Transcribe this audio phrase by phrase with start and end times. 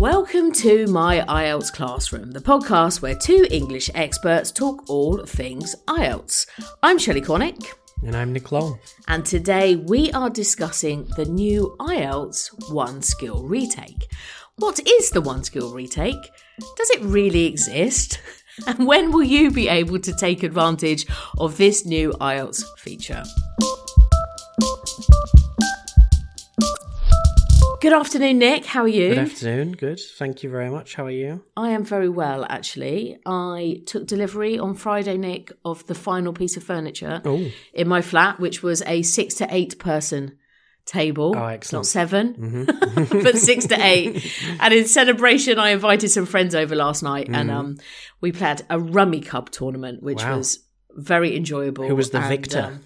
[0.00, 6.46] Welcome to my IELTS classroom, the podcast where two English experts talk all things IELTS.
[6.82, 7.66] I'm Shelley Cornick,
[8.02, 8.78] And I'm Nick Long.
[9.08, 14.10] and today we are discussing the new IELTS One Skill Retake.
[14.56, 16.30] What is the One Skill Retake?
[16.78, 18.22] Does it really exist?
[18.66, 21.06] And when will you be able to take advantage
[21.38, 23.22] of this new IELTS feature?
[27.80, 28.66] Good afternoon, Nick.
[28.66, 29.08] How are you?
[29.10, 29.72] Good afternoon.
[29.72, 30.00] Good.
[30.18, 30.96] Thank you very much.
[30.96, 31.42] How are you?
[31.56, 33.18] I am very well, actually.
[33.24, 38.02] I took delivery on Friday, Nick, of the final piece of furniture Oh, in my
[38.02, 40.36] flat, which was a six to eight person
[40.84, 41.32] table.
[41.34, 41.94] Oh, excellent.
[41.94, 42.36] Not excellent.
[43.06, 44.30] 7 but six to eight.
[44.60, 47.78] And in celebration, I invited some friends over last night, and um,
[48.20, 50.36] we played a Rummikub tournament, which Wow.
[50.36, 50.58] was
[50.90, 51.86] very enjoyable.
[51.88, 52.60] Who was the and, victor?
[52.60, 52.80] um,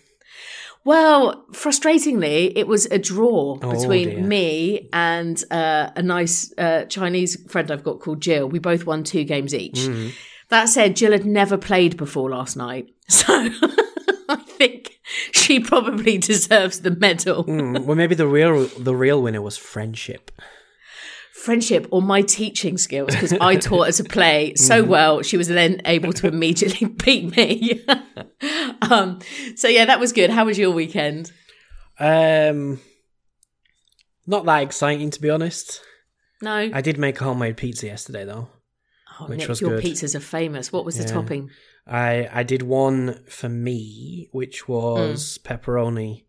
[0.84, 4.20] well, frustratingly, it was a draw Oh, between dear.
[4.20, 8.48] me and uh, a nice uh, Chinese friend I've got called Jill.
[8.48, 9.76] We both won two games each.
[9.76, 10.12] Mm.
[10.50, 13.26] That said, Jill had never played before last night, so
[14.28, 14.98] I think
[15.32, 17.44] she probably deserves the medal.
[17.44, 20.30] Mm, well, maybe the real the real winner was friendship.
[21.44, 24.90] Friendship or my teaching skills, because I taught her to play so Mm-hmm.
[24.90, 27.84] well, she was then able to immediately beat me.
[28.82, 29.18] um,
[29.54, 30.30] so yeah, that was good.
[30.30, 31.30] How was your weekend?
[31.98, 32.80] Um,
[34.26, 35.80] not that exciting to be honest.
[36.42, 38.48] No, I did make a homemade pizza yesterday though.
[39.20, 39.84] oh, which Nick, was your good.
[39.84, 40.72] pizzas are famous.
[40.72, 41.12] What was the Yeah.
[41.12, 41.50] topping?
[41.86, 46.24] I I did one for me, which was pepperoni,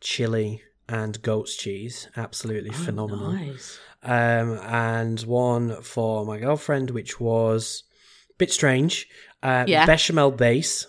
[0.00, 2.08] chili, and goat's cheese.
[2.16, 3.32] Absolutely phenomenal.
[3.32, 3.78] Nice.
[4.02, 7.82] um, and one for my girlfriend, which was
[8.30, 9.08] a bit strange.
[9.42, 9.86] Uh, Yeah.
[9.86, 10.86] Bechamel base,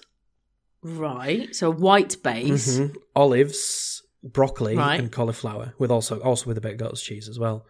[0.82, 1.54] Right.
[1.56, 2.80] So white base.
[2.80, 5.00] mhm, olives, broccoli, Right.
[5.00, 7.66] and cauliflower, with also also with a bit of goat's cheese as well.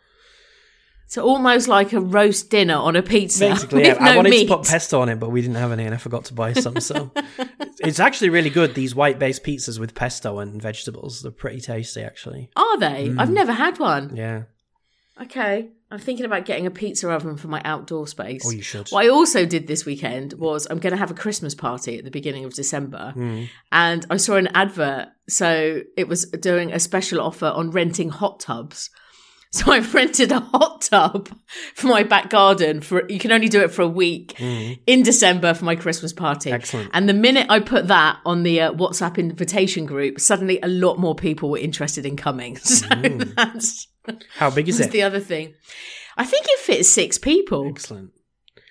[1.10, 3.50] So almost like a roast dinner on a pizza.
[3.50, 4.48] Basically, yeah, I wanted meat.
[4.48, 6.54] to put pesto on it, but we didn't have any, and I forgot to buy
[6.54, 6.80] some.
[6.80, 7.12] So
[7.80, 8.76] it's actually really good.
[8.76, 12.52] These white based pizzas with pesto and vegetables, they're pretty tasty, actually.
[12.56, 13.10] Are they?
[13.10, 13.20] Mm.
[13.20, 14.16] I've never had one.
[14.16, 14.44] Yeah.
[15.20, 15.70] Okay.
[15.92, 18.44] I'm thinking about getting a pizza oven for my outdoor space.
[18.46, 18.90] Oh, you should.
[18.90, 22.06] What I also did this weekend was I'm going to have a Christmas party at
[22.06, 23.50] the beginning of December, Mm.
[23.72, 25.08] and I saw an advert.
[25.28, 28.92] So it was doing a special offer on renting hot tubs.
[29.60, 31.28] So I've rented a hot tub
[31.74, 34.80] for my back garden for you can only do it for a week Mm.
[34.86, 36.52] in December for my Christmas party.
[36.52, 36.92] Excellent.
[36.94, 41.00] And the minute I put that on the uh, WhatsApp invitation group, suddenly a lot
[41.00, 42.58] more people were interested in coming.
[42.64, 43.34] So Mm.
[43.36, 43.88] that's,
[44.38, 44.92] How big is that's it?
[44.92, 45.56] the other thing.
[46.16, 47.68] I think it fits six people.
[47.70, 48.12] Excellent.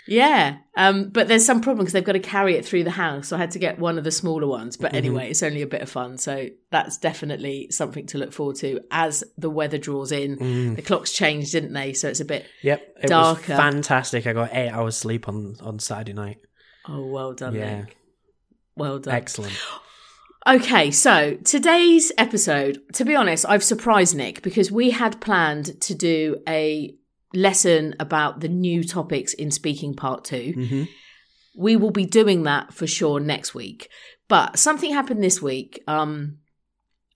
[0.09, 0.59] Yeah.
[0.77, 3.29] Um, but there's some problem because they've got to carry it through the house.
[3.29, 4.77] So I had to get one of the smaller ones.
[4.77, 4.83] Mm-hmm.
[4.83, 6.19] But anyway, it's only a bit of fun.
[6.19, 10.39] So that's definitely something to look forward to as the weather draws in.
[10.39, 10.77] Mm.
[10.77, 11.93] The clocks changed, didn't they?
[11.93, 12.47] So it's a bit.
[12.63, 13.53] Yep, it Darker.
[13.53, 14.27] was fantastic.
[14.27, 16.39] I got eight hours sleep on on Saturday night.
[16.89, 17.81] Oh, well done, Yeah.
[17.81, 17.97] Nick.
[18.77, 19.15] Well done.
[19.15, 19.53] Excellent.
[20.47, 25.95] Okay, so today's episode, to be honest, I've surprised Nick because we had planned to
[25.95, 26.95] do a
[27.35, 30.83] lesson about the new topics in speaking part 2 hmm
[31.57, 33.89] We will be doing that for sure next week.
[34.29, 36.39] But something happened this week, um,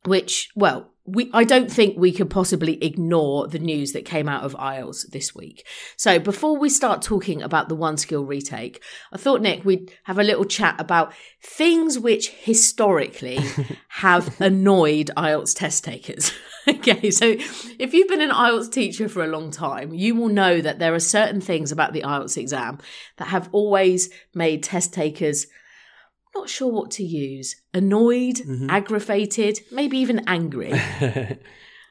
[0.04, 4.44] which, well, we I don't think we could possibly ignore the news that came out
[4.44, 5.66] of IELTS this week.
[5.96, 8.82] So before we start talking about the one skill retake,
[9.12, 13.40] I thought Nick we'd have a little chat about things which historically
[13.88, 16.32] have annoyed IELTS test takers.
[16.68, 17.34] okay, so
[17.78, 20.94] if you've been an IELTS teacher for a long time, you will know that there
[20.94, 22.78] are certain things about the IELTS exam
[23.16, 25.48] that have always made test takers
[26.34, 30.72] not sure what to use annoyed, aggravated, maybe even angry.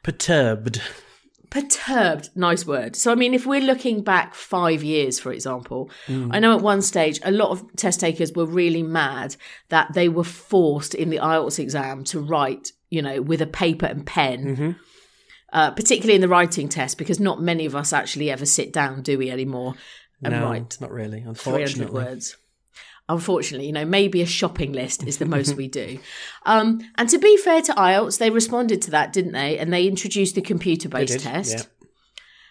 [0.03, 0.81] Perturbed.
[1.49, 2.95] Perturbed, nice word.
[2.95, 6.81] So, I mean, if we're looking back five years, for example, I know at one
[6.81, 9.35] stage a lot of test takers were really mad
[9.69, 13.85] that they were forced in the IELTS exam to write, you know, with a paper
[13.85, 14.55] and pen.
[14.55, 14.75] Mhm.
[15.53, 19.01] Uh, particularly in the writing test, because not many of us actually ever sit down,
[19.01, 19.73] do we, anymore,
[20.23, 21.17] and no, write not really.
[21.17, 22.37] 300 Unfortunately, words.
[23.09, 25.99] Unfortunately, you know, maybe a shopping list is the most we do.
[26.45, 29.57] Um, and to be fair to IELTS, they responded to that, didn't they?
[29.57, 31.51] And they introduced the computer based test.
[31.57, 31.63] yeah.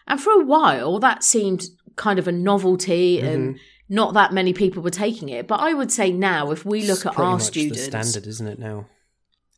[0.07, 1.65] And for a while, that seemed
[1.97, 3.95] kind of a novelty and Mm-hmm.
[3.95, 5.47] not that many people were taking it.
[5.47, 8.47] But I would say now, if we look It's at our students, the standard, isn't
[8.47, 8.87] it now?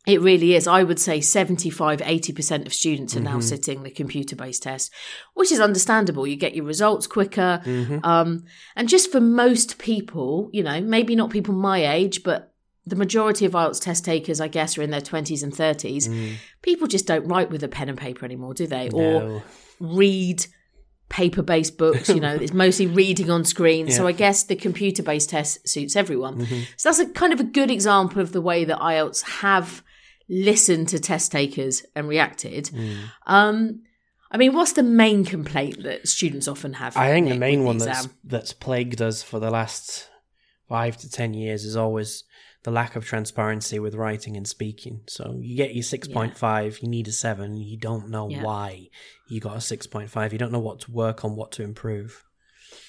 [0.05, 0.67] It really is.
[0.67, 3.25] I would say 75, 80% of students are Mm-hmm.
[3.25, 4.91] now sitting the computer based test,
[5.33, 6.27] which is understandable.
[6.27, 7.61] You get your results quicker.
[7.63, 7.99] Mm-hmm.
[8.03, 8.43] Um,
[8.75, 12.53] and just for most people, you know, maybe not people my age, but
[12.85, 16.35] the majority of IELTS test takers, I guess, are in their 20s and 30s.
[16.61, 18.89] People just don't write with a pen and paper anymore, do they?
[18.89, 19.41] Or
[19.79, 20.45] read
[21.07, 22.09] paper based books.
[22.09, 23.89] You know, it's mostly reading on screen.
[23.89, 26.45] So I guess the computer based test suits everyone.
[26.75, 29.81] So that's a kind of a good example of the way that IELTS have
[30.29, 32.65] listened to test takers and reacted.
[32.65, 32.97] Mm.
[33.27, 33.81] Um,
[34.31, 36.97] I mean, what's the main complaint that students often have?
[36.97, 40.09] I think the main one the that's that's plagued us for the last
[40.67, 42.23] five to ten years is always
[42.63, 45.01] the lack of transparency with writing and speaking.
[45.07, 48.41] So you get your six point five, you need a seven, you don't know Yeah.
[48.41, 48.89] why
[49.29, 51.63] you got a six point five, you don't know what to work on, what to
[51.63, 52.23] improve.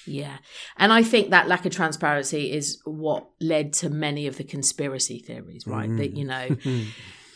[0.07, 0.37] Yeah.
[0.77, 5.19] And I think that lack of transparency is what led to many of the conspiracy
[5.19, 5.89] theories, right?
[5.89, 5.97] Mm.
[5.97, 6.47] That, you know,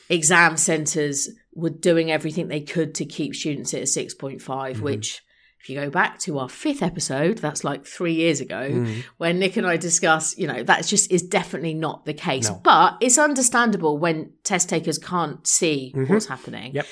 [0.09, 4.81] exam centres were doing everything they could to keep students at a 6.5, Mm-hmm.
[4.83, 5.21] which,
[5.61, 9.03] if you go back to our fifth episode, that's like three years ago, Mm.
[9.17, 12.49] when Nick and I discuss, you know, that's just is definitely not the case.
[12.49, 12.61] No.
[12.63, 16.69] But it's understandable when test takers can't see what's happening.
[16.69, 16.77] Mm-hmm.
[16.77, 16.85] Yep.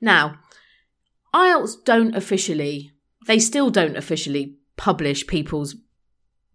[0.00, 0.38] Now,
[1.34, 2.92] IELTS don't officially,
[3.26, 5.76] they still don't officially publish people's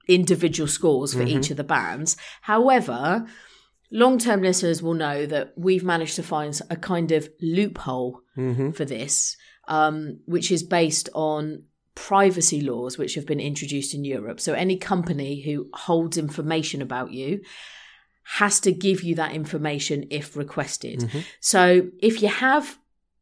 [0.08, 1.38] individual scores for Mm-hmm.
[1.40, 2.18] each of the bands.
[2.42, 3.28] However,
[3.92, 8.72] long term listeners will know that we've managed to find a kind of loophole Mm-hmm.
[8.72, 9.36] for this,
[9.68, 11.64] um, which is based on
[11.94, 14.40] privacy laws which have been introduced in Europe.
[14.40, 17.42] So any company who holds information about you
[18.24, 21.00] has to give you that information if requested.
[21.00, 21.20] Mm-hmm.
[21.42, 22.80] So if you have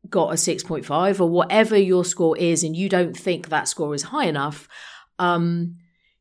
[0.07, 4.03] got a 6.5 or whatever your score is and you don't think that score is
[4.03, 4.67] high enough,
[5.17, 5.77] um,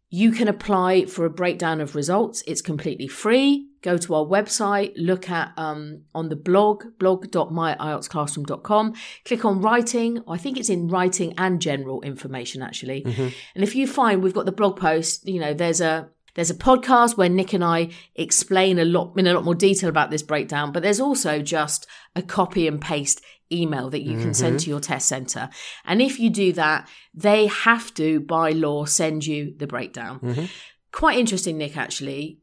[0.09, 2.43] you can apply for a breakdown of results.
[2.47, 3.69] It's completely free.
[3.87, 8.95] Go to our website, look at um, on the blog, blog.myieltsclassroom.com,
[9.25, 10.25] click on writing.
[10.27, 13.03] I think it's in writing and general information actually.
[13.03, 13.29] Mm-hmm.
[13.55, 16.55] And if you find we've got the blog post, you know, there's a there's a
[16.57, 20.25] podcast where Nick and I explain a lot in a lot more detail about this
[20.25, 21.87] breakdown, but there's also just
[22.17, 23.23] a copy and paste
[23.53, 24.65] email that you can send mm-hmm.
[24.65, 25.49] to your test center.
[25.85, 30.19] And if you do that, they have to by law send you the breakdown.
[30.19, 30.47] Mm-hmm.
[30.91, 32.41] Quite interesting, Nick, actually.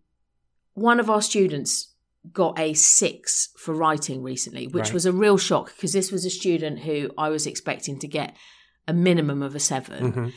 [0.73, 1.89] One of our students
[2.31, 4.93] got a six for writing recently, which Right.
[4.93, 8.35] was a real shock because this was a student who I was expecting to get
[8.87, 10.27] a minimum of a 7 Mm-hmm.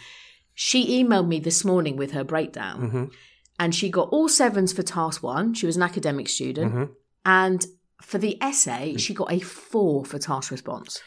[0.58, 3.10] She emailed me this morning with her breakdown
[3.58, 5.52] and she got all sevens for task one.
[5.54, 6.72] She was an academic student.
[6.72, 6.92] Mm-hmm.
[7.26, 7.66] And
[8.00, 11.02] for the essay, she got a four for task response.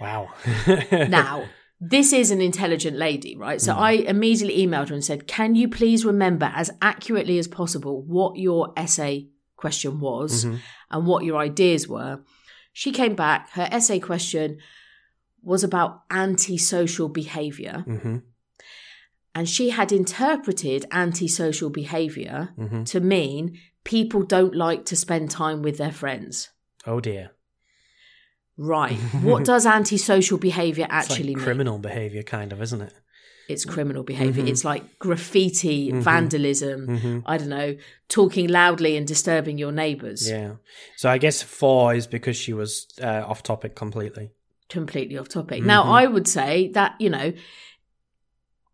[0.00, 0.28] Wow.
[0.92, 1.46] Now,
[1.80, 3.58] this is an intelligent lady, right?
[3.58, 3.64] Mm.
[3.64, 8.02] So I immediately emailed her and said, Can you please remember as accurately as possible
[8.02, 10.56] what your essay question was Mm-hmm.
[10.90, 12.20] and what your ideas were?
[12.72, 13.50] She came back.
[13.50, 14.58] Her essay question
[15.42, 17.84] was about antisocial behavior.
[17.86, 18.18] hmm
[19.34, 25.60] And she had interpreted antisocial behavior hmm to mean people don't like to spend time
[25.62, 26.48] with their friends.
[26.86, 27.32] Oh dear.
[28.56, 28.96] Right.
[29.22, 31.44] what does antisocial behavior actually like mean?
[31.44, 32.92] criminal behavior, kind of, isn't it?
[33.48, 34.42] It's criminal behavior.
[34.44, 34.48] Mhm.
[34.48, 36.02] It's like graffiti, Mhm.
[36.02, 37.76] vandalism, hmm I don't know,
[38.08, 40.28] talking loudly and disturbing your neighbours.
[40.30, 40.54] Yeah.
[40.96, 44.30] So I guess four is because she was uh, off topic completely.
[44.70, 45.62] Completely off topic.
[45.62, 45.88] Now, Mhm.
[46.02, 47.32] I would say that, you know,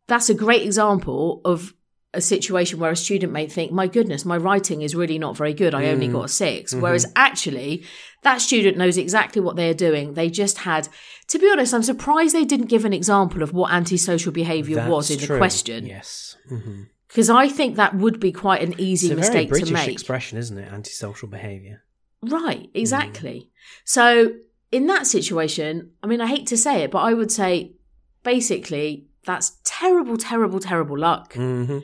[0.06, 1.74] that's a great example of
[2.12, 5.54] a situation where a student may think, my goodness, my writing is really not very
[5.54, 5.74] good.
[5.74, 6.12] I only Mm.
[6.12, 6.80] got a 6 Mhm.
[6.80, 7.84] Whereas actually,
[8.22, 10.14] that student knows exactly what they're doing.
[10.14, 10.88] They just had,
[11.28, 15.08] to be honest, I'm surprised they didn't give an example of what antisocial behaviour was
[15.10, 15.36] in true.
[15.36, 15.86] the question.
[15.86, 16.36] Yes.
[17.06, 19.74] Because I think that would be quite an It's easy a very mistake British to
[19.74, 19.88] make.
[19.90, 20.72] expression, isn't it?
[20.72, 21.82] Antisocial behaviour.
[22.22, 22.70] Right, Mm.
[22.74, 23.50] exactly.
[23.84, 24.32] So
[24.72, 27.72] in that situation, I mean, I hate to say it, but I would say
[28.24, 31.34] basically that's terrible, terrible, terrible luck.
[31.34, 31.78] hmm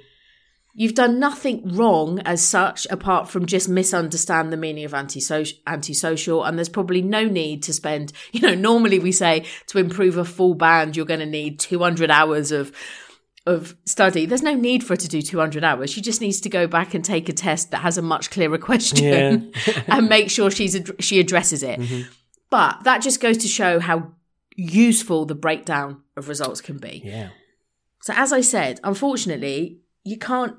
[0.79, 6.45] You've done nothing wrong as such, apart from just misunderstand the meaning of antisocial, antisocial.
[6.45, 10.25] And there's probably no need to spend, you know, normally we say to improve a
[10.25, 12.77] full band, you're going to need 200 hours of,
[13.47, 14.27] of study.
[14.27, 15.89] There's no need for her to do 200 hours.
[15.91, 18.59] She just needs to go back and take a test that has a much clearer
[18.59, 19.55] question
[19.87, 21.81] and make sure she's, ad- she addresses it.
[21.81, 22.11] Mm-hmm.
[22.51, 24.13] But that just goes to show how
[24.57, 27.01] useful the breakdown of results can be.
[27.03, 27.31] Yeah.
[28.03, 30.57] So, as I said, unfortunately, you can't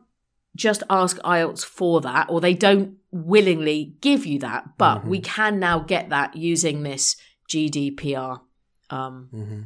[0.57, 4.77] just ask IELTS for that, or they don't willingly give you that.
[4.77, 7.15] But we can now get that using this
[7.49, 8.41] GDPR
[8.89, 9.61] um, hmm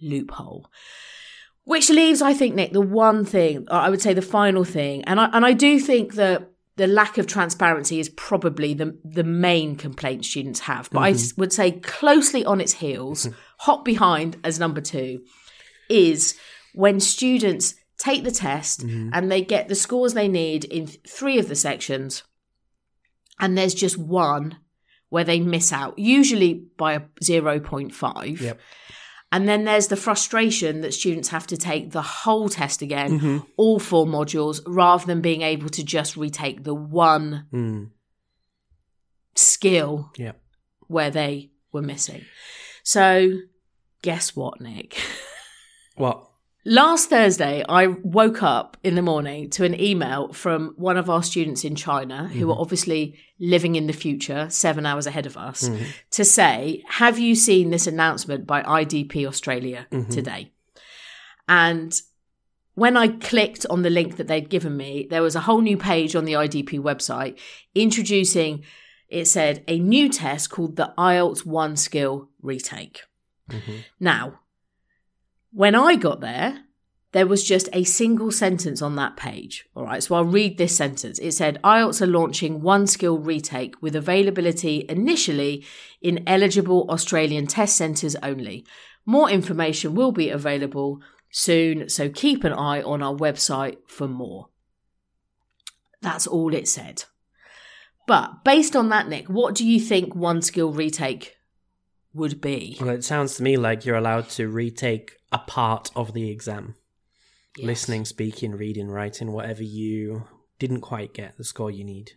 [0.00, 0.70] loophole.
[1.64, 5.02] Which leaves, I think, Nick, the one thing, or I would say the final thing,
[5.04, 9.24] and I and I do think that the lack of transparency is probably the the
[9.24, 10.88] main complaint students have.
[10.90, 15.24] But I would say closely on its heels, hot behind as number two,
[15.90, 16.38] is
[16.72, 21.48] when students take the test and they get the scores they need in three of
[21.48, 22.22] the sections,
[23.40, 24.58] and there's just one
[25.10, 28.40] where they miss out, usually by a zero point five.
[28.40, 28.60] Yep.
[29.30, 33.38] And then there's the frustration that students have to take the whole test again, Mm-hmm.
[33.58, 37.90] all four modules, rather than being able to just retake the one Mm.
[39.34, 40.32] skill Yeah.
[40.86, 42.24] where they were missing.
[42.82, 43.40] So,
[44.02, 44.96] guess what, Nick?
[45.96, 46.27] What?
[46.64, 51.22] Last Thursday, I woke up in the morning to an email from one of our
[51.22, 52.50] students in China who mm-hmm.
[52.50, 55.84] are obviously living in the future, seven hours ahead of us, mm-hmm.
[56.10, 60.10] to say, Have you seen this announcement by IDP Australia mm-hmm.
[60.10, 60.50] today?
[61.48, 61.98] And
[62.74, 65.76] when I clicked on the link that they'd given me, there was a whole new
[65.76, 67.38] page on the IDP website
[67.74, 68.64] introducing,
[69.08, 73.02] it said, a new test called the IELTS One Skill Retake.
[73.98, 74.40] Now,
[75.52, 76.64] when I got there,
[77.12, 79.66] there was just a single sentence on that page.
[79.74, 81.18] All right, so I'll read this sentence.
[81.18, 85.64] It said IELTS are launching one skill retake with availability initially
[86.02, 88.64] in eligible Australian test centres only.
[89.06, 91.00] More information will be available
[91.30, 94.48] soon, so keep an eye on our website for more.
[96.02, 97.04] That's all it said.
[98.06, 101.36] But based on that, Nick, what do you think one skill retake
[102.12, 102.76] would be?
[102.80, 106.74] Well, it sounds to me like you're allowed to retake a part of the exam.
[107.56, 107.66] Yes.
[107.66, 110.24] Listening, speaking, reading, writing, whatever you
[110.58, 112.12] didn't quite get the score you need.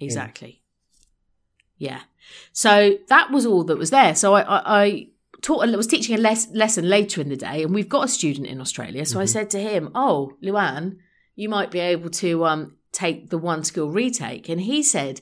[0.00, 0.62] Exactly.
[1.76, 2.00] Yeah.
[2.52, 4.14] So that was all that was there.
[4.14, 5.06] So I, I, I
[5.42, 8.08] taught, I was teaching a les- lesson later in the day, and we've got a
[8.08, 9.04] student in Australia.
[9.04, 10.96] So I said to him, "Oh, Luann,
[11.34, 15.20] you might be able to um, take the one skill retake." And he said,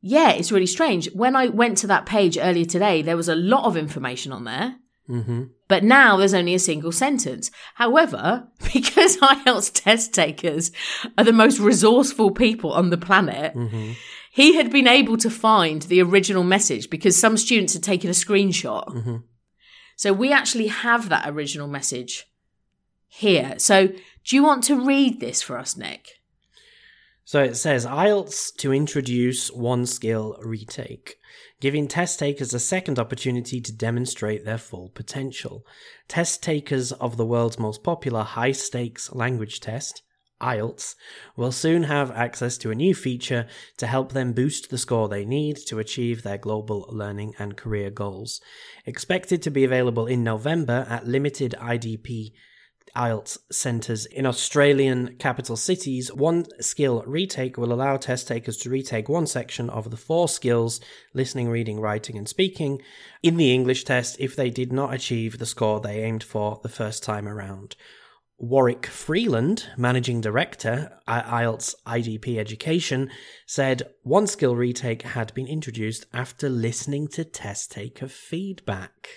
[0.00, 1.10] "Yeah, it's really strange.
[1.12, 4.44] When I went to that page earlier today, there was a lot of information on
[4.44, 4.76] there."
[5.08, 5.44] Mm-hmm.
[5.68, 7.50] But now there's only a single sentence.
[7.74, 10.70] However, because IELTS test takers
[11.18, 13.92] are the most resourceful people on the planet, Mm-hmm.
[14.32, 18.14] he had been able to find the original message because some students had taken a
[18.14, 18.86] screenshot.
[18.88, 19.16] Mm-hmm.
[19.96, 22.26] So we actually have that original message
[23.08, 23.58] here.
[23.58, 26.08] So do you want to read this for us, Nick?
[27.24, 31.16] So it says IELTS to introduce one skill retake,
[31.62, 35.64] giving test takers a second opportunity to demonstrate their full potential.
[36.08, 40.02] Test takers of the world's most popular high stakes language test,
[40.40, 40.96] IELTS,
[41.36, 45.24] will soon have access to a new feature to help them boost the score they
[45.24, 48.40] need to achieve their global learning and career goals.
[48.84, 52.32] Expected to be available in November at limited IDP
[52.94, 59.08] IELTS centres in Australian capital cities, one skill retake will allow test takers to retake
[59.08, 60.80] one section of the four skills
[61.14, 62.82] listening, reading, writing, and speaking
[63.22, 66.68] in the English test if they did not achieve the score they aimed for the
[66.68, 67.76] first time around.
[68.42, 73.08] Warwick Freeland, managing director at IELTS IDP Education,
[73.46, 79.08] said one skill retake had been introduced after listening to test taker feedback.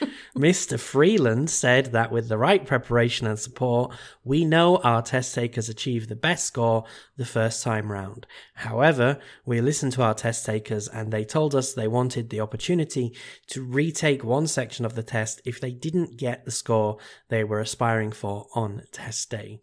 [0.36, 0.78] Mr.
[0.78, 6.08] Freeland said that with the right preparation and support, we know our test takers achieve
[6.08, 6.84] the best score
[7.16, 8.26] the first time round.
[8.54, 13.16] However, we listened to our test takers and they told us they wanted the opportunity
[13.46, 16.98] to retake one section of the test if they didn't get the score
[17.28, 19.60] they were aspiring for on test day.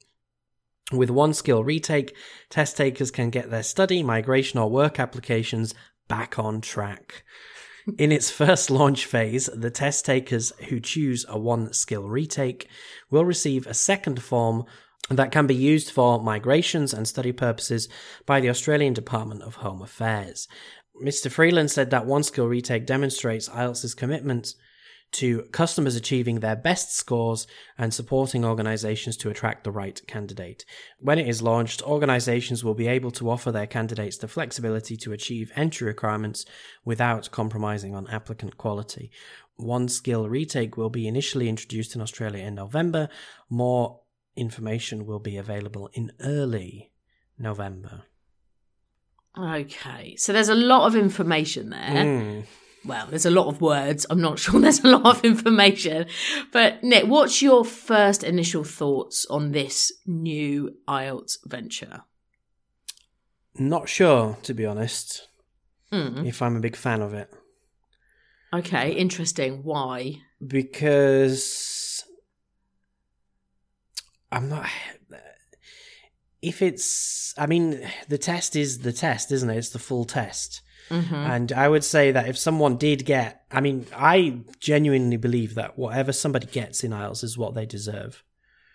[0.92, 2.16] With one skill retake,
[2.50, 5.74] test takers can get their study, migration, or work applications
[6.08, 7.24] back on track.
[7.98, 12.68] In its first launch phase, the test takers who choose a one skill retake
[13.10, 14.66] will receive a second form
[15.10, 17.90] that can be used for migrations and study purposes
[18.26, 20.48] by the Australian Department of Home Affairs.
[21.04, 21.32] Mr.
[21.32, 24.54] Freeland said that one skill retake demonstrates IELTS's commitment
[25.12, 27.46] to customers achieving their best scores
[27.78, 30.66] and supporting organizations to attract the right candidate.
[31.00, 35.12] When it is launched, organizations will be able to offer their candidates the flexibility to
[35.12, 36.46] achieve entry requirements
[36.86, 39.12] without compromising on applicant quality.
[39.58, 43.10] One skill retake will be initially introduced in Australia in November.
[43.50, 44.00] More
[44.36, 46.92] information will be available in early
[47.38, 48.04] November.
[49.38, 50.16] Okay.
[50.16, 51.80] So there's a lot of information there.
[51.80, 52.46] Mm.
[52.84, 54.06] Well, there's a lot of words.
[54.10, 56.08] I'm not sure there's a lot of information.
[56.52, 62.02] But Nick, what's your first initial thoughts on this new IELTS venture?
[63.56, 65.28] Not sure, to be honest,
[65.92, 66.26] Mm.
[66.26, 67.30] if I'm a big fan of it.
[68.54, 69.62] Okay, interesting.
[69.64, 70.22] Why?
[70.46, 72.04] because
[74.32, 74.68] I'm not.
[76.42, 79.58] If it's, I mean, the test is the test, isn't it?
[79.58, 80.62] It's the full test.
[80.92, 85.56] Hmm And I would say that if someone did get, I mean, I genuinely believe
[85.56, 88.24] that whatever somebody gets in IELTS is what they deserve.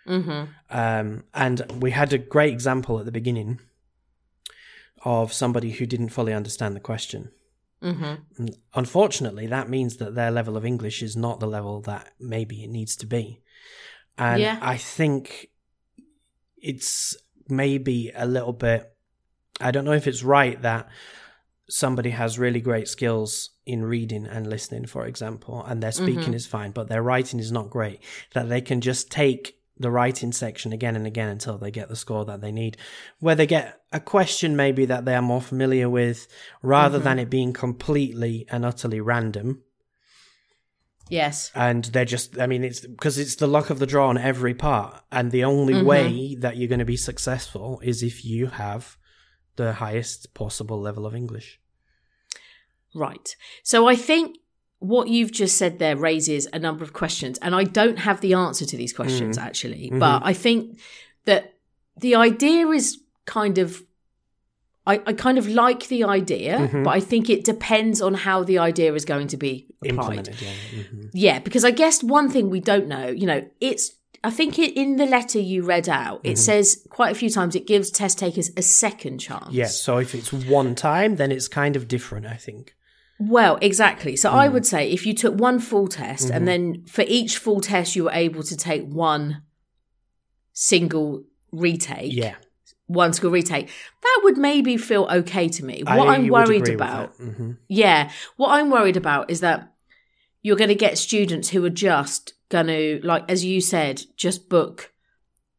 [0.05, 3.59] hmm Um, and we had a great example at the beginning
[5.05, 7.31] of somebody who didn't fully understand the question.
[7.83, 8.47] Mm-hmm.
[8.73, 12.69] Unfortunately, that means that their level of English is not the level that maybe it
[12.69, 13.41] needs to be.
[14.17, 14.57] And Yeah.
[14.61, 15.49] I think
[16.57, 17.15] it's
[17.47, 18.91] maybe a little bit,
[19.61, 20.89] I don't know if it's right that
[21.69, 26.35] somebody has really great skills in reading and listening, for example, and their speaking Mhm.
[26.35, 27.99] is fine, but their writing is not great,
[28.33, 31.95] that they can just take the writing section again and again until they get the
[31.95, 32.77] score that they need.
[33.19, 36.27] Where they get a question maybe that they are more familiar with,
[36.63, 37.03] rather Mhm.
[37.03, 39.61] than it being completely and utterly random.
[41.09, 41.51] Yes.
[41.55, 44.53] And they're just, I mean, it's because it's the luck of the draw on every
[44.53, 45.03] part.
[45.11, 45.85] And the only Mhm.
[45.85, 48.97] way that you're going to be successful is if you have
[49.57, 51.59] the highest possible level of English.
[52.95, 53.35] Right.
[53.63, 54.37] So I think
[54.79, 58.33] what you've just said there raises a number of questions, and I don't have the
[58.33, 59.41] answer to these questions Mm.
[59.41, 59.99] actually, Mhm.
[59.99, 60.79] but I think
[61.25, 61.55] that
[61.99, 63.83] the idea is kind of.
[64.85, 66.85] I, I kind of like the idea, Mhm.
[66.85, 69.89] but I think it depends on how the idea is going to be applied.
[70.19, 70.53] Implemented, yeah.
[70.83, 73.91] hmm Yeah, because I guess one thing we don't know, you know, it's.
[74.23, 76.37] I think it, in the letter you read out, it Mhm.
[76.37, 79.51] says quite a few times it gives test takers a second chance.
[79.53, 82.73] Yeah, so if it's one time, then it's kind of different, I think.
[83.19, 84.15] Well, exactly.
[84.15, 84.53] So I Mm.
[84.53, 86.35] would say if you took one full test Mhm.
[86.35, 89.41] and then for each full test you were able to take one
[90.53, 92.35] single retake, Yeah.
[92.87, 93.69] one school retake,
[94.01, 95.83] that would maybe feel okay to me.
[95.85, 97.17] What I I'm worried about.
[97.19, 97.57] Mhm.
[97.67, 99.71] yeah, what I'm worried about is that
[100.41, 104.49] you're going to get students who are just going to, like, as you said, just
[104.49, 104.91] book,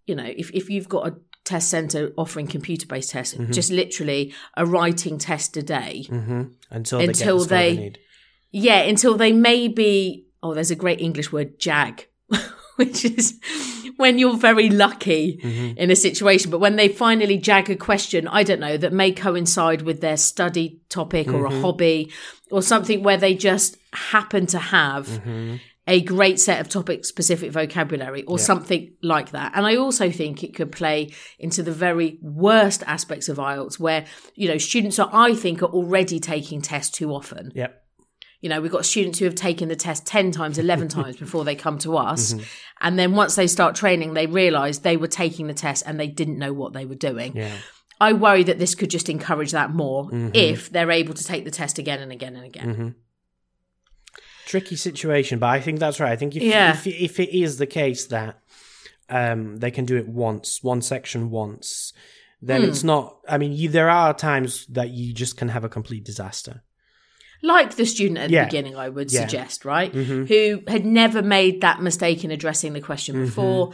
[0.07, 3.53] you know, if, if you've got a test center offering computer based tests, Mhm.
[3.53, 6.07] just literally a writing test a day.
[6.09, 6.53] Mhm.
[6.71, 7.99] Until, Until they get the they- need.
[8.51, 12.07] Yeah, until they maybe oh, there's a great English word, jag,
[12.77, 13.41] which is
[13.97, 15.77] when you're very lucky Mhm.
[15.77, 16.49] in a situation.
[16.53, 20.17] But when they finally jag a question, I don't know, that may coincide with their
[20.17, 21.61] study topic or a Mhm.
[21.61, 22.13] hobby
[22.53, 25.61] or something where they just happen to have Mhm.
[25.89, 28.45] A great set of topic specific vocabulary or Yeah.
[28.45, 29.53] something like that.
[29.57, 34.05] And I also think it could play into the very worst aspects of IELTS where,
[34.37, 37.51] you know, students are, I think, are already taking tests too often.
[37.55, 37.83] Yep.
[38.41, 41.45] You know, we've got students who have taken the test 10 times, 11 times before
[41.45, 42.35] they come to us.
[42.35, 42.45] Mhm.
[42.83, 46.07] And then once they start training, they realize they were taking the test and they
[46.07, 47.33] didn't know what they were doing.
[47.35, 47.51] Yeah.
[48.01, 50.31] I worry that this could just encourage that more Mhm.
[50.35, 52.75] if they're able to take the test again and again and again.
[52.75, 52.89] hmm
[54.49, 56.13] Tricky situation, but I think that's right.
[56.13, 56.71] I think if Yeah.
[56.73, 58.41] if, if it is the case that
[59.11, 61.93] um, they can do it once, one section once,
[62.43, 62.69] then Hmm.
[62.69, 63.19] it's not.
[63.29, 66.63] I mean, you, there are times that you just can have a complete disaster.
[67.43, 68.45] Like the student at the Yeah.
[68.47, 69.21] beginning, I would Yeah.
[69.21, 69.93] suggest, right?
[69.93, 73.25] hmm Who had never made that mistake in addressing the question Mhm.
[73.27, 73.73] before.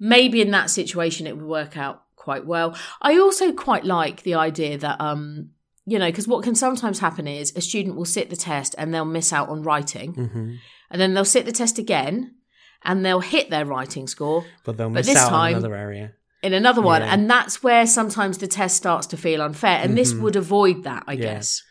[0.00, 2.76] Maybe in that situation it would work out quite well.
[3.02, 5.50] I also quite like the idea that, um,
[5.86, 8.92] you know, because what can sometimes happen is a student will sit the test and
[8.92, 10.14] they'll miss out on writing.
[10.14, 10.54] hmm
[10.90, 12.36] And then they'll sit the test again
[12.82, 16.12] and they'll hit their writing score But they'll But miss this out on another area.
[16.42, 17.02] in another one.
[17.02, 17.12] Yeah.
[17.12, 19.78] And that's where sometimes the test starts to feel unfair.
[19.82, 20.20] And this Mhm.
[20.20, 21.22] would avoid that, I Yeah.
[21.34, 21.62] guess.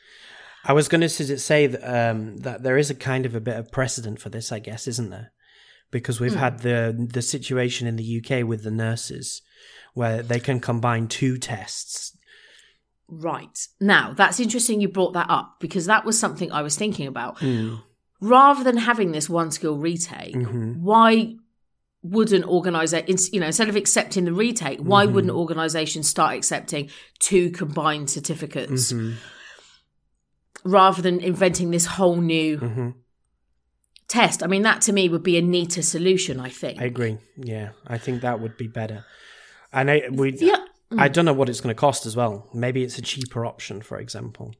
[0.65, 3.57] I was going to say that um, that there is a kind of a bit
[3.57, 5.31] of precedent for this, I guess, isn't there?
[5.91, 6.39] Because we've Hmm.
[6.39, 9.41] had the the situation in the UK with the nurses,
[9.93, 12.17] where they can combine two tests.
[13.07, 13.67] Right.
[13.79, 17.37] Now, that's interesting you brought that up because that was something I was thinking about.
[17.39, 17.81] Mm.
[18.21, 20.77] Rather than having this one skill retake, Mhm.
[20.77, 21.35] why
[22.05, 25.13] wouldn't organization you know instead of accepting the retake why Mhm.
[25.13, 26.89] wouldn't organizations start accepting
[27.19, 29.13] two combined certificates Mhm.
[30.65, 32.93] rather than inventing this whole new Mhm.
[34.09, 37.17] test i mean that to me would be a neater solution i think I agree.
[37.37, 39.05] Yeah, I think that would be better.
[39.71, 40.65] And I we yeah
[40.99, 42.49] I don't know what it's going to cost as well.
[42.53, 44.53] Maybe it's a cheaper option, for example.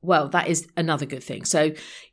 [0.00, 1.60] well that is another good thing so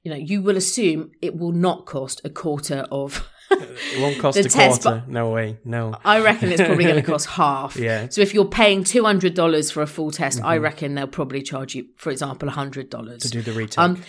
[0.04, 4.40] you know you will assume it will not cost a quarter of It won't cost
[4.40, 5.04] a test, quarter.
[5.08, 5.60] no way.
[5.64, 5.94] No.
[6.04, 8.08] i reckon it's probably going to cost half Yeah.
[8.10, 10.62] so if you're paying $200 for a full test i Mhm.
[10.64, 13.78] reckon they'll probably charge you for example $100 To do the retake.
[13.78, 14.02] Um,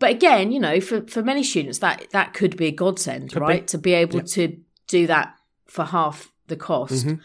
[0.00, 3.38] but again, you know, for, for many students, that that could be a godsend, Could
[3.38, 3.52] be.
[3.52, 3.66] right?
[3.68, 4.26] To be able Yep.
[4.36, 4.56] to
[4.88, 5.34] do that
[5.68, 7.06] for half the cost.
[7.06, 7.20] Mhm.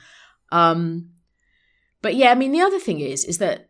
[0.51, 1.09] Um,
[2.01, 3.69] but yeah, I mean, the other thing is, is that,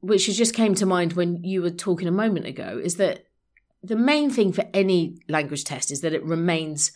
[0.00, 3.26] which just came to mind when you were talking a moment ago, is that
[3.82, 6.92] the main thing for any language test is that it remains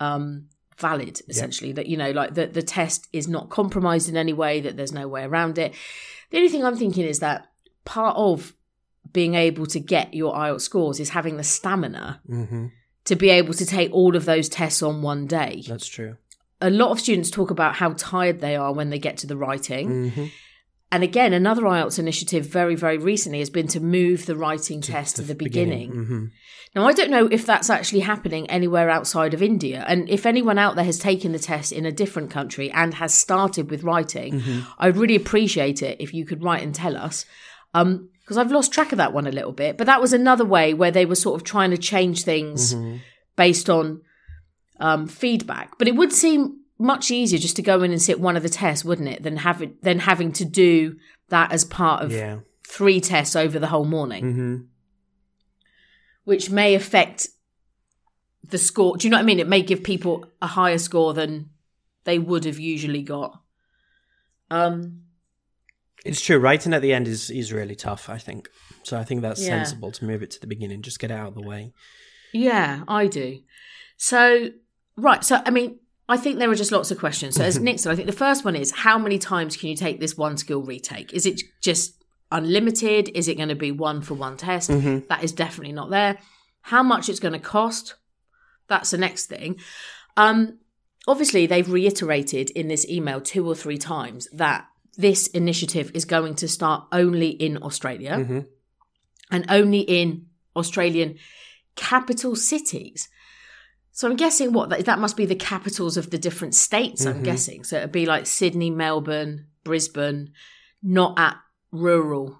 [0.00, 1.72] um, valid, essentially.
[1.72, 4.92] That, you know, like that the test is not compromised in any way, that there's
[4.92, 5.74] no way around it.
[6.30, 7.48] The only thing I'm thinking is that
[7.84, 8.54] part of
[9.12, 12.70] being able to get your IELTS scores is having the stamina Mhm.
[13.04, 15.64] to be able to take all of those tests on one day.
[15.66, 16.16] That's true.
[16.60, 19.36] A lot of students talk about how tired they are when they get to the
[19.36, 20.10] writing.
[20.10, 20.26] hmm
[20.90, 25.16] and again, another IELTS initiative very, very recently has been to move the writing test
[25.16, 25.90] to the beginning.
[25.90, 26.24] hmm
[26.74, 29.84] Now, I don't know if that's actually happening anywhere outside of India.
[29.86, 33.12] And if anyone out there has taken the test in a different country and has
[33.12, 34.42] started with writing,
[34.78, 37.26] I'd really appreciate it if you could write and tell us.
[37.74, 39.76] Um, because I've lost track of that one a little bit.
[39.76, 42.74] But that was another way where they were sort of trying to change things
[43.36, 44.00] based on
[44.80, 45.78] um, feedback.
[45.78, 48.48] But it would seem much easier just to go in and sit one of the
[48.48, 50.96] tests, wouldn't it, than having than having to do
[51.28, 52.40] that as part of Yeah.
[52.66, 54.56] three tests over the whole morning hmm
[56.24, 57.28] which may affect
[58.44, 58.96] the score.
[58.98, 59.40] Do you know what I mean?
[59.40, 61.48] It may give people a higher score than
[62.04, 63.40] they would have usually got.
[64.50, 65.04] Um,
[66.04, 66.38] It's true.
[66.38, 68.08] Writing at the end is is really tough.
[68.08, 68.48] I think.
[68.82, 69.48] So I think that's Yeah.
[69.64, 70.82] sensible to move it to the beginning.
[70.82, 71.72] Just get it out of the way.
[72.32, 73.40] yeah, I do.
[73.96, 74.50] So,
[74.98, 75.24] right.
[75.24, 77.36] So, I mean, I think there are just lots of questions.
[77.36, 79.76] So, as Nick said, I think the first one is how many times can you
[79.76, 81.12] take this one skill retake?
[81.12, 83.10] Is it just unlimited?
[83.14, 84.68] Is it going to be one for one test?
[85.08, 86.18] That is definitely not there.
[86.62, 87.94] How much it's going to cost?
[88.68, 89.58] That's the next thing.
[90.16, 90.58] Um,
[91.06, 96.34] obviously, they've reiterated in this email two or three times that this initiative is going
[96.36, 98.46] to start only in Australia Mhm.
[99.30, 101.16] and only in Australian
[101.76, 103.08] capital cities.
[103.98, 107.04] So I'm guessing what that, that must be the capitals of the different states.
[107.04, 107.24] I'm Mhm.
[107.24, 110.30] guessing so it'd be like Sydney, Melbourne, Brisbane,
[110.80, 111.36] not at
[111.72, 112.38] rural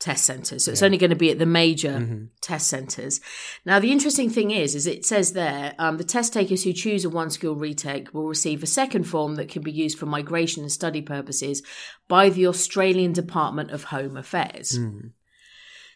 [0.00, 0.64] test centres.
[0.64, 0.86] So it's Yeah.
[0.86, 2.30] only going to be at the major Mhm.
[2.40, 3.20] test centres.
[3.64, 7.04] Now, the interesting thing is, is it says there um, the test takers who choose
[7.04, 10.64] a one skill retake will receive a second form that can be used for migration
[10.64, 11.62] and study purposes
[12.08, 14.76] by the Australian Department of Home Affairs.
[14.76, 15.12] Mm.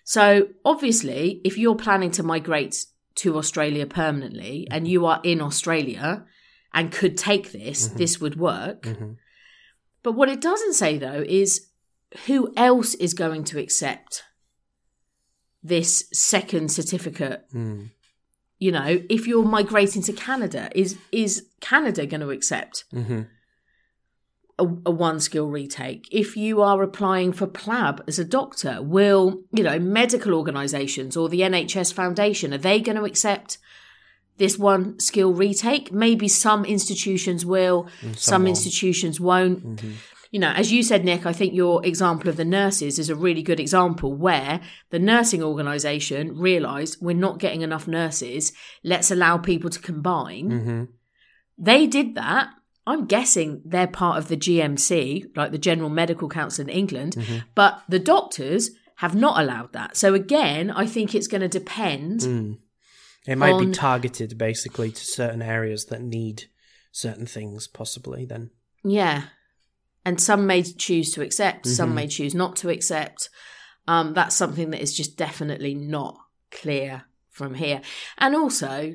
[0.05, 6.25] So, obviously, if you're planning to migrate to Australia permanently and you are in Australia
[6.73, 8.83] and could take this, this would work.
[8.83, 9.16] Mhm.
[10.03, 11.68] But what it doesn't say, though, is
[12.27, 14.23] who else is going to accept
[15.62, 17.90] this second certificate Mm.
[18.59, 23.29] you know if you're migrating to canada is is canada going to accept Mhm.
[24.61, 29.25] A, a one skill retake if you are applying for plab as a doctor will
[29.53, 33.59] you know medical organizations or the nhs foundation are they going to accept
[34.37, 39.92] this one skill retake maybe some institutions will some, some institutions won't Mhm.
[40.33, 43.16] you know, as you said, Nick, I think your example of the nurses is a
[43.27, 48.53] really good example where the nursing organisation realised we're not getting enough nurses.
[48.85, 50.49] Let's allow people to combine.
[50.51, 50.88] Mhm.
[51.59, 52.46] They did that.
[52.87, 57.38] I'm guessing they're part of the GMC, like the General Medical Council in England, Mm-hmm.
[57.55, 59.97] but the doctors have not allowed that.
[59.97, 62.21] So again, I think it's going to depend.
[62.21, 62.59] Mm.
[63.27, 66.45] It might On- be targeted basically to certain areas that need
[66.93, 68.25] certain things, possibly.
[68.25, 68.51] Then.
[68.85, 69.25] Yeah.
[70.05, 71.95] And some may choose to accept, some Mhm.
[71.95, 73.29] may choose not to accept.
[73.87, 76.19] Um, that's something that is just definitely not
[76.51, 77.83] clear from here.
[78.19, 78.95] And also,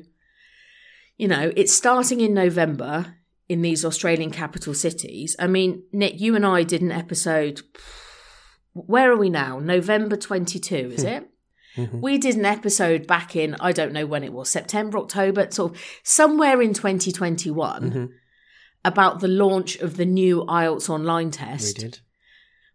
[1.16, 3.16] you know, it's starting in November
[3.48, 5.36] in these Australian capital cities.
[5.38, 7.60] I mean, Nick, you and I did an episode.
[8.72, 9.58] Where are we now?
[9.58, 11.28] November 22, is it?
[11.76, 12.00] Mhm.
[12.00, 15.72] We did an episode back in, I don't know when it was, September, October, sort
[15.72, 18.08] of somewhere in 2021 Mhm.
[18.84, 21.78] about the launch of the new IELTS online test.
[21.78, 21.98] We did.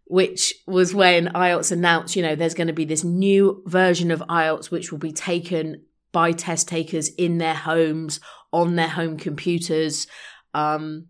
[0.06, 4.20] which was when IELTS announced, you know, there's going to be this new version of
[4.28, 8.20] IELTS which will be taken by test takers in their homes,
[8.52, 10.06] on their home computers.
[10.54, 11.08] Um,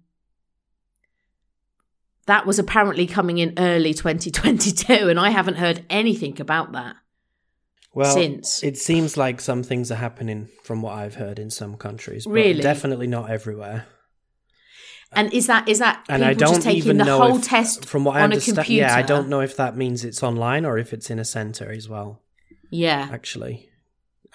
[2.26, 6.96] that was apparently coming in early 2022, and I haven't heard anything about that.
[7.94, 8.62] Well, since.
[8.62, 12.32] it seems like some things are happening from what I've heard in some countries, but
[12.32, 12.62] Really?
[12.62, 13.86] definitely not everywhere.
[15.14, 17.44] And is that is that And I don't just taking even the know whole if,
[17.44, 18.56] test from what I on a understand.
[18.56, 18.86] computer?
[18.86, 21.70] Yeah, I don't know if that means it's online or if it's in a center
[21.70, 22.22] as well.
[22.70, 23.68] Yeah, Actually,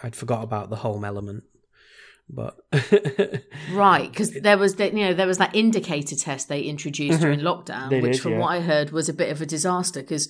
[0.04, 1.46] I'd forgot about the home element,
[2.30, 2.58] but
[3.72, 4.10] right.
[4.12, 7.68] Because there was that you know there was that indicator test they introduced during lockdown,
[7.68, 7.90] Mm-hmm.
[7.90, 8.40] They which did, from yeah.
[8.40, 10.02] what I heard was a bit of a disaster.
[10.02, 10.30] Because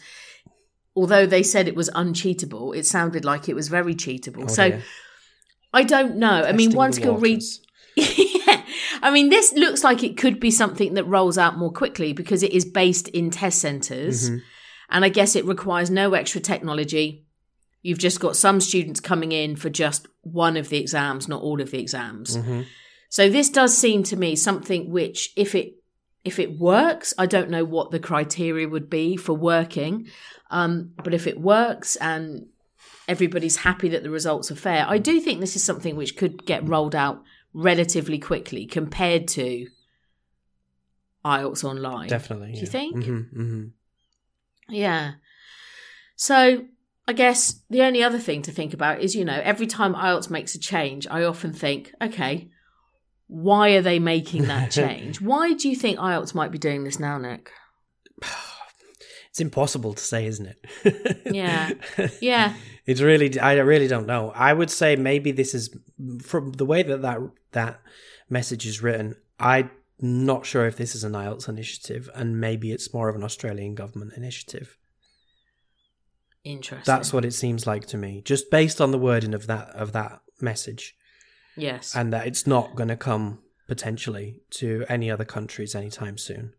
[0.95, 4.45] although they said it was uncheatable, it sounded like it was very cheatable.
[4.45, 4.79] Oh, so.
[5.73, 6.43] I don't know.
[6.43, 7.43] I mean, Testing one skill read.
[7.95, 8.63] yeah,
[9.01, 12.41] I mean, this looks like it could be something that rolls out more quickly because
[12.41, 14.41] it is based in test centers Mhm.
[14.89, 17.26] And I guess it requires no extra technology.
[17.87, 21.61] You've just got some students coming in for just one of the exams, not all
[21.61, 22.35] of the exams.
[22.35, 22.65] Mhm.
[23.07, 25.75] So this does seem to me something which, if it
[26.25, 30.09] if it works, I don't know what the criteria would be for working,
[30.51, 32.47] um, but if it works and
[33.07, 36.45] everybody's happy that the results are fair, I do think this is something which could
[36.45, 37.23] get rolled out
[37.53, 39.67] relatively quickly compared to
[41.23, 42.09] IELTS online.
[42.09, 42.51] Definitely.
[42.51, 42.69] Do you yeah.
[42.69, 43.05] think?
[43.05, 43.65] hmm hmm
[44.67, 45.13] Yeah.
[46.17, 46.65] So
[47.07, 50.29] I guess the only other thing to think about is, you know, every time IELTS
[50.29, 52.49] makes a change, I often think, okay,
[53.27, 55.21] why are they making that change?
[55.21, 57.51] why do you think IELTS might be doing this now, Nick?
[59.29, 61.21] It's impossible to say, isn't it?
[61.31, 61.69] Yeah.
[62.21, 62.55] Yeah.
[62.87, 64.31] It's really, I really don't know.
[64.33, 65.69] I would say maybe this is
[66.23, 67.19] from the way that that,
[67.51, 67.79] that
[68.31, 69.15] message is written.
[69.39, 73.23] I'm not sure if this is an IELTS initiative, and maybe it's more of an
[73.23, 74.75] Australian government initiative.
[76.47, 76.83] Interesting.
[76.85, 79.91] That's what it seems like to me, just based on the wording of that of
[79.93, 80.95] that message,
[81.55, 81.95] Yes.
[81.95, 86.53] and that it's not going to come potentially to any other countries anytime soon.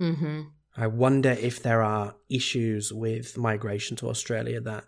[0.00, 0.42] mm-hmm.
[0.76, 4.84] I wonder if there are issues with migration to Australia that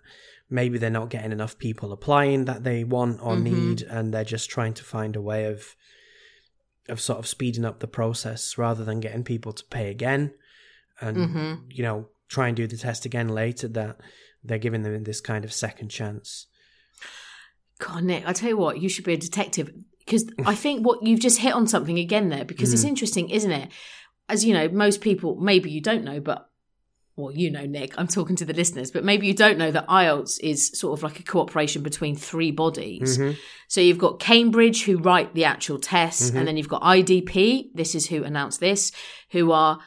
[0.48, 3.42] maybe they're not getting enough people applying that they want or Mhm.
[3.42, 5.76] need, and they're just trying to find a way of
[6.88, 10.34] of sort of speeding up the process rather than getting people to pay again
[11.00, 11.60] and Mhm.
[11.70, 13.68] you know try and do the test again later.
[13.68, 14.00] That
[14.42, 16.46] they're giving them this kind of second chance.
[17.78, 19.70] God, Nick, I tell you what, you should be a detective
[20.04, 22.88] because I think what you've just hit on something again there because it's Mm.
[22.88, 23.70] interesting, isn't it?
[24.28, 26.48] As you know, most people, maybe you don't know, but
[27.14, 29.86] well, you know, Nick, I'm talking to the listeners, but maybe you don't know that
[29.86, 33.18] IELTS is sort of like a cooperation between three bodies.
[33.18, 33.36] Mhm.
[33.68, 36.36] So you've got Cambridge who write the actual tests, Mhm.
[36.36, 37.70] and then you've got IDP.
[37.74, 38.92] This is who announced this,
[39.32, 39.78] who are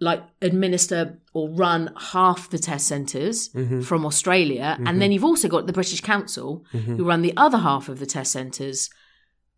[0.00, 3.84] like administer or run half the test centres Mhm.
[3.84, 4.88] from Australia, Mhm.
[4.88, 6.96] and then you've also got the British Council Mhm.
[6.96, 8.88] who run the other half of the test centres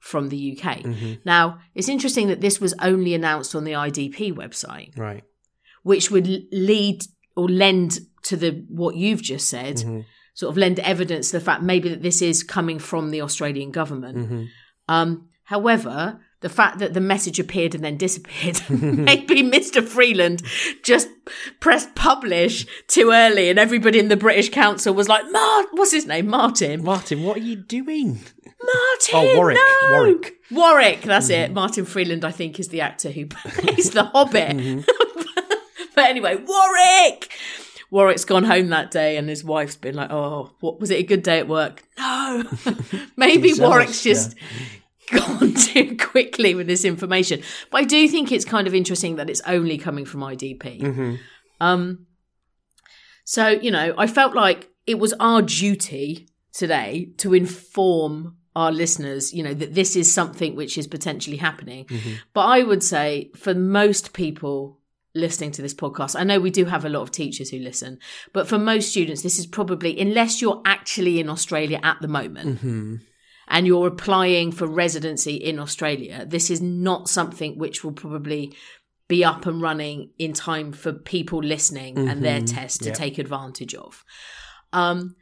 [0.01, 0.83] from the UK.
[0.83, 1.19] Mhm.
[1.25, 5.23] Now it's interesting that this was only announced on the IDP website, Right.
[5.85, 7.03] which would lead
[7.37, 10.05] or lend to the what you've just said, Mhm.
[10.35, 13.71] sort of lend evidence to the fact maybe that this is coming from the Australian
[13.71, 14.19] government.
[14.19, 14.49] Mhm.
[14.89, 19.83] Um, however, the fact that the message appeared and then disappeared, maybe Mr.
[19.87, 20.43] Freeland
[20.83, 21.09] just
[21.61, 26.07] pressed publish too early, and everybody in the British Council was like, "Mart, what's his
[26.07, 26.29] name?
[26.29, 28.21] Martin, Martin, what are you doing?
[28.63, 29.89] Martin, Oh, Warwick, no!
[29.91, 30.35] Warwick.
[30.51, 31.47] Warwick, that's it.
[31.47, 31.55] Mm-hmm.
[31.55, 34.57] Martin Freeland, I think, is the actor who plays the Hobbit.
[34.57, 34.81] Mm-hmm.
[35.95, 37.33] but anyway, Warwick.
[37.91, 41.01] Warwick's gone home that day, and his wife's been like, "Oh, what was it?
[41.01, 41.83] A good day at work?
[41.99, 42.45] No,
[43.17, 44.37] maybe Warwick's just
[45.29, 49.29] gone too quickly with this information." But I do think it's kind of interesting that
[49.31, 50.81] it's only coming from IDP.
[50.81, 51.19] Mhm.
[51.61, 52.07] Um,
[53.25, 59.33] so you know, I felt like it was our duty today to inform our listeners,
[59.33, 61.85] you know, that this is something which is potentially happening.
[61.85, 62.15] Mhm.
[62.35, 64.79] But I would say for most people
[65.15, 67.99] listening to this podcast, I know we do have a lot of teachers who listen,
[68.33, 72.61] but for most students, this is probably, unless you're actually in Australia at the moment
[72.61, 73.01] Mhm.
[73.51, 78.55] And you're applying for residency in Australia, this is not something which will probably
[79.09, 82.55] be up and running in time for people listening and their Mhm.
[82.55, 82.95] test to Yeah.
[82.95, 84.05] take advantage of.
[84.73, 85.17] Um,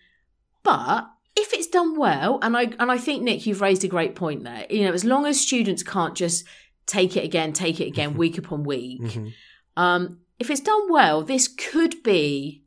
[0.62, 4.14] but if it's done well, and I and I think Nick, you've raised a great
[4.14, 4.66] point there.
[4.68, 6.44] You know, as long as students can't just
[6.84, 9.00] take it again, take it again, week upon week.
[9.02, 9.32] Mhm.
[9.76, 12.64] Um, if it's done well, this could be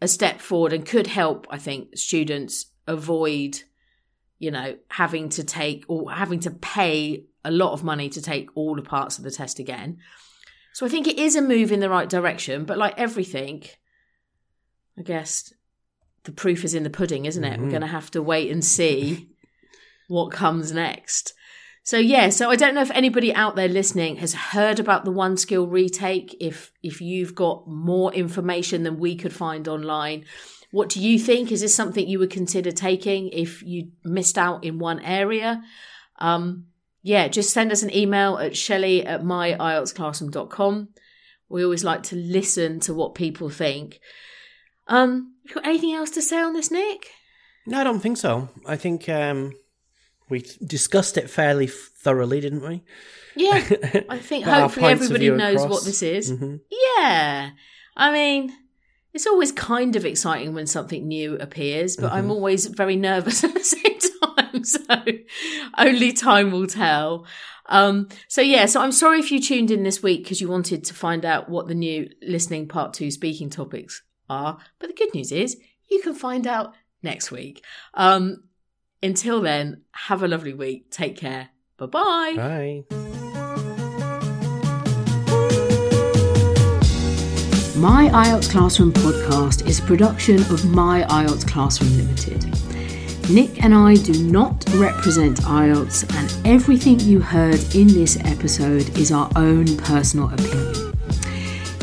[0.00, 3.62] a step forward and could help, I think, students avoid,
[4.38, 8.48] you know, having to take or having to pay a lot of money to take
[8.54, 9.98] all the parts of the test again.
[10.72, 13.62] So I think it is a move in the right direction, but like everything,
[14.98, 15.52] I guess
[16.24, 17.60] the proof is in the pudding, isn't it?
[17.60, 17.70] We're Mhm.
[17.70, 19.28] going to have to wait and see
[20.08, 21.34] what comes next.
[21.86, 25.10] So yeah, so I don't know if anybody out there listening has heard about the
[25.10, 26.34] one skill retake.
[26.40, 30.24] If if you've got more information than we could find online,
[30.74, 31.52] what do you think?
[31.52, 35.62] Is this something you would consider taking if you missed out in one area?
[36.18, 36.66] Um,
[37.00, 40.88] yeah, just send us an email at shelley at myieltsclassroom.com.
[41.48, 44.00] We always like to listen to what people think.
[44.88, 47.06] Um, you got anything else to say on this, Nick?
[47.68, 48.48] No, I don't think so.
[48.66, 49.52] I think um,
[50.28, 52.82] we discussed it fairly thoroughly, didn't we?
[53.36, 53.52] Yeah,
[54.08, 55.70] I think hopefully everybody knows across.
[55.70, 56.32] what this is.
[56.32, 56.62] Mhm.
[56.98, 57.50] Yeah.
[57.96, 58.52] I mean,
[59.14, 62.30] it's always kind of exciting when something new appears, but I'm Mhm.
[62.32, 64.64] always very nervous at the same time.
[64.64, 64.84] So
[65.78, 67.26] only time will tell.
[67.66, 70.84] Um, so yeah, so I'm sorry if you tuned in this week because you wanted
[70.84, 74.58] to find out what the new listening part two speaking topics are.
[74.78, 75.56] But the good news is
[75.90, 77.62] you can find out next week.
[77.94, 78.44] Um,
[79.02, 80.90] until then, have a lovely week.
[80.90, 81.50] Take care.
[81.76, 82.34] Bye-bye.
[82.88, 83.23] Bye.
[87.84, 92.42] My IELTS Classroom podcast is a production of My IELTS Classroom Limited.
[93.28, 99.12] Nick and I do not represent IELTS, and everything you heard in this episode is
[99.12, 100.94] our own personal opinion.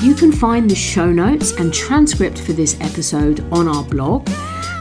[0.01, 4.25] You can find the show notes and transcript for this episode on our blog.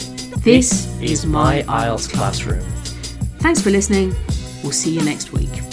[0.48, 2.64] this, is My IELTS Classroom.
[3.40, 4.16] Thanks for listening.
[4.64, 5.67] We'll see you next week.